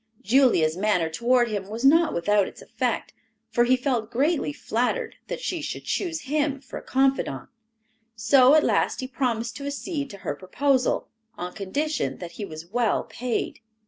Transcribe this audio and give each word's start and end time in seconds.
Julia's 0.23 0.75
manner 0.75 1.11
toward 1.11 1.47
him 1.49 1.67
was 1.69 1.85
not 1.85 2.11
without 2.11 2.47
its 2.47 2.59
effect, 2.59 3.13
for 3.51 3.65
he 3.65 3.75
felt 3.77 4.09
greatly 4.09 4.51
flattered 4.51 5.15
that 5.27 5.39
she 5.41 5.61
should 5.61 5.83
choose 5.83 6.21
him 6.21 6.59
for 6.59 6.79
a 6.79 6.81
confidant; 6.81 7.49
so 8.15 8.55
at 8.55 8.63
last 8.63 9.01
he 9.01 9.07
promised 9.07 9.55
to 9.57 9.67
accede 9.67 10.09
to 10.09 10.17
her 10.25 10.33
proposal 10.33 11.07
on 11.37 11.53
condition 11.53 12.17
that 12.17 12.31
he 12.31 12.45
was 12.45 12.65
well 12.71 13.03
paid. 13.03 13.59